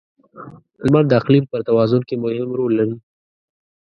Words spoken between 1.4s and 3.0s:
پر توازن کې مهم رول لري.